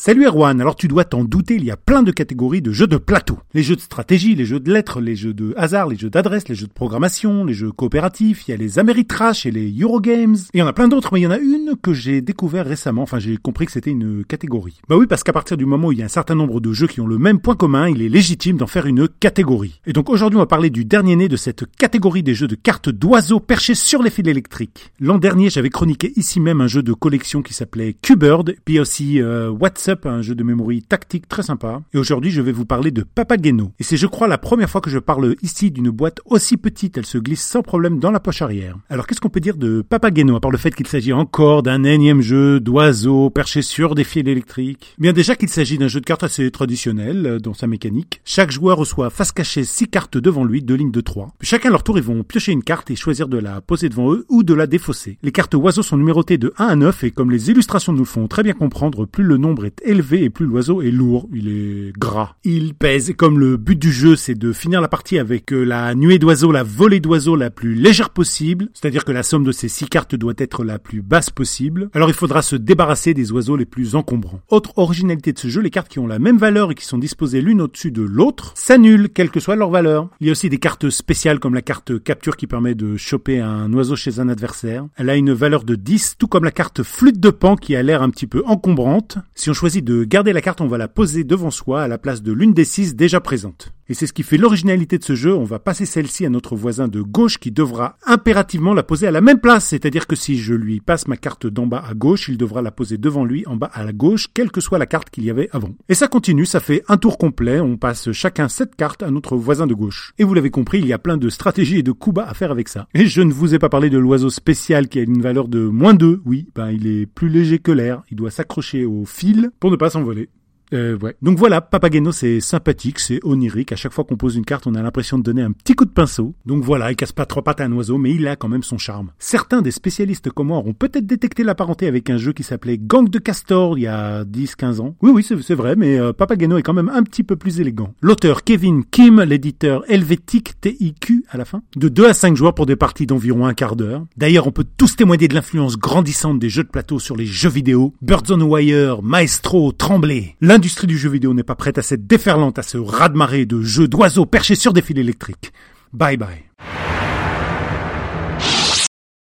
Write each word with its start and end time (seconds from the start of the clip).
Salut 0.00 0.26
Erwan, 0.26 0.60
alors 0.60 0.76
tu 0.76 0.86
dois 0.86 1.04
t'en 1.04 1.24
douter, 1.24 1.56
il 1.56 1.64
y 1.64 1.72
a 1.72 1.76
plein 1.76 2.04
de 2.04 2.12
catégories 2.12 2.62
de 2.62 2.70
jeux 2.70 2.86
de 2.86 2.98
plateau. 2.98 3.40
Les 3.52 3.64
jeux 3.64 3.74
de 3.74 3.80
stratégie, 3.80 4.36
les 4.36 4.44
jeux 4.44 4.60
de 4.60 4.72
lettres, 4.72 5.00
les 5.00 5.16
jeux 5.16 5.34
de 5.34 5.52
hasard, 5.56 5.88
les 5.88 5.96
jeux 5.96 6.08
d'adresse, 6.08 6.46
les 6.46 6.54
jeux 6.54 6.68
de 6.68 6.72
programmation, 6.72 7.44
les 7.44 7.52
jeux 7.52 7.72
coopératifs, 7.72 8.46
il 8.46 8.52
y 8.52 8.54
a 8.54 8.56
les 8.56 8.78
Ameritrash 8.78 9.44
et 9.44 9.50
les 9.50 9.68
Eurogames, 9.72 10.36
et 10.36 10.58
il 10.58 10.60
y 10.60 10.62
en 10.62 10.68
a 10.68 10.72
plein 10.72 10.86
d'autres, 10.86 11.12
mais 11.12 11.18
il 11.18 11.24
y 11.24 11.26
en 11.26 11.32
a 11.32 11.38
une 11.38 11.74
que 11.82 11.94
j'ai 11.94 12.20
découvert 12.20 12.64
récemment, 12.64 13.02
enfin 13.02 13.18
j'ai 13.18 13.38
compris 13.38 13.66
que 13.66 13.72
c'était 13.72 13.90
une 13.90 14.24
catégorie. 14.24 14.80
Bah 14.88 14.96
oui, 14.96 15.08
parce 15.08 15.24
qu'à 15.24 15.32
partir 15.32 15.56
du 15.56 15.66
moment 15.66 15.88
où 15.88 15.92
il 15.92 15.98
y 15.98 16.02
a 16.02 16.04
un 16.04 16.08
certain 16.08 16.36
nombre 16.36 16.60
de 16.60 16.72
jeux 16.72 16.86
qui 16.86 17.00
ont 17.00 17.08
le 17.08 17.18
même 17.18 17.40
point 17.40 17.56
commun, 17.56 17.88
il 17.88 18.00
est 18.00 18.08
légitime 18.08 18.56
d'en 18.56 18.68
faire 18.68 18.86
une 18.86 19.08
catégorie. 19.08 19.80
Et 19.84 19.92
donc 19.92 20.10
aujourd'hui 20.10 20.36
on 20.36 20.42
va 20.42 20.46
parler 20.46 20.70
du 20.70 20.84
dernier 20.84 21.16
né 21.16 21.26
de 21.26 21.36
cette 21.36 21.64
catégorie 21.76 22.22
des 22.22 22.36
jeux 22.36 22.46
de 22.46 22.54
cartes 22.54 22.88
d'oiseaux 22.88 23.40
perchés 23.40 23.74
sur 23.74 24.04
les 24.04 24.10
fils 24.10 24.28
électriques. 24.28 24.92
L'an 25.00 25.18
dernier 25.18 25.50
j'avais 25.50 25.70
chroniqué 25.70 26.12
ici 26.14 26.38
même 26.38 26.60
un 26.60 26.68
jeu 26.68 26.84
de 26.84 26.92
collection 26.92 27.42
qui 27.42 27.52
s'appelait 27.52 27.96
Q-Bird, 28.00 28.54
puis 28.64 28.78
aussi 28.78 29.20
euh, 29.20 29.50
What's 29.50 29.87
un 30.04 30.22
jeu 30.22 30.34
de 30.34 30.42
mémoire 30.42 30.68
tactique 30.88 31.28
très 31.28 31.42
sympa. 31.42 31.82
Et 31.94 31.98
aujourd'hui, 31.98 32.30
je 32.30 32.42
vais 32.42 32.52
vous 32.52 32.64
parler 32.64 32.90
de 32.90 33.02
Papageno. 33.02 33.72
Et 33.78 33.84
c'est, 33.84 33.96
je 33.96 34.06
crois, 34.06 34.28
la 34.28 34.38
première 34.38 34.68
fois 34.68 34.80
que 34.80 34.90
je 34.90 34.98
parle 34.98 35.34
ici 35.42 35.70
d'une 35.70 35.90
boîte 35.90 36.20
aussi 36.24 36.56
petite. 36.56 36.98
Elle 36.98 37.06
se 37.06 37.18
glisse 37.18 37.44
sans 37.44 37.62
problème 37.62 37.98
dans 37.98 38.10
la 38.10 38.20
poche 38.20 38.42
arrière. 38.42 38.76
Alors, 38.90 39.06
qu'est-ce 39.06 39.20
qu'on 39.20 39.30
peut 39.30 39.40
dire 39.40 39.56
de 39.56 39.82
Papageno, 39.82 40.36
à 40.36 40.40
part 40.40 40.50
le 40.50 40.58
fait 40.58 40.74
qu'il 40.74 40.86
s'agit 40.86 41.12
encore 41.12 41.62
d'un 41.62 41.84
énième 41.84 42.20
jeu 42.20 42.60
d'oiseaux 42.60 43.30
perchés 43.30 43.62
sur 43.62 43.94
des 43.94 44.04
fils 44.04 44.26
électriques? 44.26 44.94
Bien, 44.98 45.12
déjà 45.12 45.36
qu'il 45.36 45.48
s'agit 45.48 45.78
d'un 45.78 45.88
jeu 45.88 46.00
de 46.00 46.04
cartes 46.04 46.24
assez 46.24 46.50
traditionnel 46.50 47.26
euh, 47.26 47.38
dans 47.38 47.54
sa 47.54 47.66
mécanique. 47.66 48.20
Chaque 48.24 48.50
joueur 48.50 48.78
reçoit 48.78 49.10
face 49.10 49.32
cachée 49.32 49.64
6 49.64 49.88
cartes 49.88 50.18
devant 50.18 50.44
lui, 50.44 50.62
deux 50.62 50.74
lignes 50.74 50.90
de 50.90 51.00
3. 51.00 51.34
chacun 51.40 51.68
à 51.68 51.72
leur 51.72 51.82
tour, 51.82 51.98
ils 51.98 52.04
vont 52.04 52.22
piocher 52.22 52.52
une 52.52 52.62
carte 52.62 52.90
et 52.90 52.96
choisir 52.96 53.28
de 53.28 53.38
la 53.38 53.60
poser 53.60 53.88
devant 53.88 54.12
eux 54.12 54.26
ou 54.28 54.42
de 54.42 54.54
la 54.54 54.66
défausser. 54.66 55.18
Les 55.22 55.32
cartes 55.32 55.54
oiseaux 55.54 55.82
sont 55.82 55.96
numérotées 55.96 56.38
de 56.38 56.52
1 56.58 56.66
à 56.66 56.76
9 56.76 57.04
et 57.04 57.10
comme 57.10 57.30
les 57.30 57.50
illustrations 57.50 57.92
nous 57.92 58.04
font 58.04 58.28
très 58.28 58.42
bien 58.42 58.52
comprendre, 58.52 59.06
plus 59.06 59.24
le 59.24 59.36
nombre 59.36 59.64
est 59.64 59.77
élevé 59.84 60.24
et 60.24 60.30
plus 60.30 60.46
l'oiseau 60.46 60.82
est 60.82 60.90
lourd, 60.90 61.28
il 61.32 61.48
est 61.48 61.92
gras. 61.98 62.34
Il 62.44 62.74
pèse, 62.74 63.12
comme 63.16 63.38
le 63.38 63.56
but 63.56 63.78
du 63.78 63.92
jeu 63.92 64.16
c'est 64.16 64.34
de 64.34 64.52
finir 64.52 64.80
la 64.80 64.88
partie 64.88 65.18
avec 65.18 65.52
euh, 65.52 65.64
la 65.64 65.94
nuée 65.94 66.18
d'oiseaux, 66.18 66.52
la 66.52 66.62
volée 66.62 67.00
d'oiseaux 67.00 67.36
la 67.36 67.50
plus 67.50 67.74
légère 67.74 68.10
possible, 68.10 68.68
c'est-à-dire 68.74 69.04
que 69.04 69.12
la 69.12 69.22
somme 69.22 69.44
de 69.44 69.52
ces 69.52 69.68
six 69.68 69.88
cartes 69.88 70.14
doit 70.14 70.34
être 70.38 70.64
la 70.64 70.78
plus 70.78 71.02
basse 71.02 71.30
possible, 71.30 71.90
alors 71.94 72.08
il 72.08 72.14
faudra 72.14 72.42
se 72.42 72.56
débarrasser 72.56 73.14
des 73.14 73.32
oiseaux 73.32 73.56
les 73.56 73.66
plus 73.66 73.94
encombrants. 73.94 74.40
Autre 74.48 74.72
originalité 74.76 75.32
de 75.32 75.38
ce 75.38 75.48
jeu, 75.48 75.60
les 75.60 75.70
cartes 75.70 75.88
qui 75.88 75.98
ont 75.98 76.06
la 76.06 76.18
même 76.18 76.38
valeur 76.38 76.70
et 76.70 76.74
qui 76.74 76.84
sont 76.84 76.98
disposées 76.98 77.40
l'une 77.40 77.60
au-dessus 77.60 77.90
de 77.90 78.02
l'autre 78.02 78.52
s'annulent, 78.56 79.08
quelle 79.08 79.30
que 79.30 79.40
soit 79.40 79.56
leur 79.56 79.70
valeur. 79.70 80.08
Il 80.20 80.26
y 80.26 80.30
a 80.30 80.32
aussi 80.32 80.48
des 80.48 80.58
cartes 80.58 80.90
spéciales 80.90 81.38
comme 81.38 81.54
la 81.54 81.62
carte 81.62 82.02
capture 82.02 82.36
qui 82.36 82.46
permet 82.46 82.74
de 82.74 82.96
choper 82.96 83.40
un 83.40 83.72
oiseau 83.72 83.96
chez 83.96 84.20
un 84.20 84.28
adversaire. 84.28 84.86
Elle 84.96 85.10
a 85.10 85.16
une 85.16 85.32
valeur 85.32 85.64
de 85.64 85.74
10, 85.74 86.16
tout 86.18 86.28
comme 86.28 86.44
la 86.44 86.50
carte 86.50 86.82
flûte 86.82 87.20
de 87.20 87.30
pan 87.30 87.56
qui 87.56 87.76
a 87.76 87.82
l'air 87.82 88.02
un 88.02 88.10
petit 88.10 88.26
peu 88.26 88.42
encombrante. 88.46 89.18
Si 89.34 89.50
on 89.50 89.54
de 89.76 90.04
garder 90.04 90.32
la 90.32 90.40
carte, 90.40 90.60
on 90.60 90.66
va 90.66 90.78
la 90.78 90.88
poser 90.88 91.24
devant 91.24 91.50
soi 91.50 91.82
à 91.82 91.88
la 91.88 91.98
place 91.98 92.22
de 92.22 92.32
l'une 92.32 92.54
des 92.54 92.64
six 92.64 92.96
déjà 92.96 93.20
présentes. 93.20 93.72
Et 93.90 93.94
c'est 93.94 94.06
ce 94.06 94.12
qui 94.12 94.22
fait 94.22 94.36
l'originalité 94.36 94.98
de 94.98 95.04
ce 95.04 95.14
jeu, 95.14 95.34
on 95.34 95.44
va 95.44 95.58
passer 95.58 95.86
celle-ci 95.86 96.26
à 96.26 96.28
notre 96.28 96.56
voisin 96.56 96.88
de 96.88 97.00
gauche 97.00 97.38
qui 97.38 97.50
devra 97.50 97.96
impérativement 98.04 98.74
la 98.74 98.82
poser 98.82 99.06
à 99.06 99.10
la 99.10 99.22
même 99.22 99.40
place, 99.40 99.68
c'est-à-dire 99.68 100.06
que 100.06 100.14
si 100.14 100.36
je 100.36 100.52
lui 100.52 100.80
passe 100.80 101.08
ma 101.08 101.16
carte 101.16 101.46
d'en 101.46 101.66
bas 101.66 101.82
à 101.88 101.94
gauche, 101.94 102.28
il 102.28 102.36
devra 102.36 102.60
la 102.60 102.70
poser 102.70 102.98
devant 102.98 103.24
lui 103.24 103.46
en 103.46 103.56
bas 103.56 103.70
à 103.72 103.84
la 103.84 103.92
gauche, 103.92 104.28
quelle 104.34 104.50
que 104.50 104.60
soit 104.60 104.76
la 104.76 104.84
carte 104.84 105.08
qu'il 105.08 105.24
y 105.24 105.30
avait 105.30 105.48
avant. 105.52 105.74
Et 105.88 105.94
ça 105.94 106.06
continue, 106.06 106.44
ça 106.44 106.60
fait 106.60 106.82
un 106.88 106.98
tour 106.98 107.16
complet, 107.16 107.60
on 107.60 107.78
passe 107.78 108.12
chacun 108.12 108.48
cette 108.48 108.76
carte 108.76 109.02
à 109.02 109.10
notre 109.10 109.36
voisin 109.36 109.66
de 109.66 109.72
gauche. 109.72 110.12
Et 110.18 110.24
vous 110.24 110.34
l'avez 110.34 110.50
compris, 110.50 110.80
il 110.80 110.86
y 110.86 110.92
a 110.92 110.98
plein 110.98 111.16
de 111.16 111.30
stratégies 111.30 111.78
et 111.78 111.82
de 111.82 111.92
coups 111.92 112.16
bas 112.16 112.28
à 112.28 112.34
faire 112.34 112.50
avec 112.50 112.68
ça. 112.68 112.88
Et 112.92 113.06
je 113.06 113.22
ne 113.22 113.32
vous 113.32 113.54
ai 113.54 113.58
pas 113.58 113.70
parlé 113.70 113.88
de 113.88 113.96
l'oiseau 113.96 114.28
spécial 114.28 114.88
qui 114.88 114.98
a 114.98 115.02
une 115.02 115.22
valeur 115.22 115.48
de 115.48 115.60
moins 115.60 115.94
2, 115.94 116.20
oui, 116.26 116.46
ben 116.54 116.70
il 116.70 116.86
est 116.86 117.06
plus 117.06 117.30
léger 117.30 117.58
que 117.58 117.72
l'air, 117.72 118.02
il 118.10 118.18
doit 118.18 118.30
s'accrocher 118.30 118.84
au 118.84 119.06
fil 119.06 119.50
pour 119.60 119.70
ne 119.70 119.76
pas 119.76 119.88
s'envoler. 119.88 120.28
Euh, 120.72 120.98
ouais. 120.98 121.16
Donc 121.22 121.38
voilà, 121.38 121.60
Papageno 121.60 122.12
c'est 122.12 122.40
sympathique, 122.40 122.98
c'est 122.98 123.20
onirique. 123.22 123.72
À 123.72 123.76
chaque 123.76 123.92
fois 123.92 124.04
qu'on 124.04 124.16
pose 124.16 124.36
une 124.36 124.44
carte, 124.44 124.66
on 124.66 124.74
a 124.74 124.82
l'impression 124.82 125.18
de 125.18 125.22
donner 125.22 125.42
un 125.42 125.52
petit 125.52 125.74
coup 125.74 125.84
de 125.84 125.90
pinceau. 125.90 126.34
Donc 126.46 126.62
voilà, 126.62 126.90
il 126.90 126.96
casse 126.96 127.12
pas 127.12 127.26
trois 127.26 127.42
pattes 127.42 127.60
à 127.60 127.64
un 127.64 127.72
oiseau, 127.72 127.98
mais 127.98 128.12
il 128.12 128.26
a 128.28 128.36
quand 128.36 128.48
même 128.48 128.62
son 128.62 128.78
charme. 128.78 129.10
Certains 129.18 129.62
des 129.62 129.70
spécialistes 129.70 130.30
comme 130.30 130.48
moi 130.48 130.58
auront 130.58 130.74
peut-être 130.74 131.06
détecté 131.06 131.44
la 131.44 131.54
parenté 131.54 131.86
avec 131.86 132.10
un 132.10 132.18
jeu 132.18 132.32
qui 132.32 132.42
s'appelait 132.42 132.78
Gang 132.78 133.08
de 133.08 133.18
Castor 133.18 133.78
il 133.78 133.82
y 133.82 133.86
a 133.86 134.24
10-15 134.24 134.80
ans. 134.80 134.96
Oui, 135.02 135.10
oui, 135.14 135.26
c'est 135.42 135.54
vrai, 135.54 135.76
mais 135.76 135.98
euh, 135.98 136.12
Papageno 136.12 136.58
est 136.58 136.62
quand 136.62 136.74
même 136.74 136.90
un 136.92 137.02
petit 137.02 137.22
peu 137.22 137.36
plus 137.36 137.60
élégant. 137.60 137.94
L'auteur 138.00 138.44
Kevin 138.44 138.84
Kim, 138.84 139.20
l'éditeur 139.22 139.84
Helvétique 139.90 140.60
TIQ 140.60 141.24
à 141.30 141.38
la 141.38 141.44
fin, 141.44 141.62
de 141.76 141.88
2 141.88 142.06
à 142.06 142.14
5 142.14 142.36
joueurs 142.36 142.54
pour 142.54 142.66
des 142.66 142.76
parties 142.76 143.06
d'environ 143.06 143.46
un 143.46 143.54
quart 143.54 143.76
d'heure. 143.76 144.04
D'ailleurs, 144.16 144.46
on 144.46 144.52
peut 144.52 144.66
tous 144.76 144.96
témoigner 144.96 145.28
de 145.28 145.34
l'influence 145.34 145.76
grandissante 145.76 146.38
des 146.38 146.48
jeux 146.48 146.64
de 146.64 146.68
plateau 146.68 146.98
sur 146.98 147.16
les 147.16 147.26
jeux 147.26 147.48
vidéo. 147.48 147.94
Birds 148.02 148.30
on 148.30 148.40
Wire, 148.40 149.02
Maestro, 149.02 149.72
Tremblay 149.72 150.36
l'industrie 150.58 150.88
du 150.88 150.98
jeu 150.98 151.08
vidéo 151.08 151.34
n'est 151.34 151.44
pas 151.44 151.54
prête 151.54 151.78
à 151.78 151.82
cette 151.82 152.08
déferlante, 152.08 152.58
à 152.58 152.64
ce 152.64 152.78
raz-de-marée 152.78 153.46
de 153.46 153.62
jeux 153.62 153.86
d'oiseaux 153.86 154.26
perchés 154.26 154.56
sur 154.56 154.72
des 154.72 154.82
fils 154.82 154.98
électriques. 154.98 155.52
Bye 155.92 156.16
bye. 156.16 156.47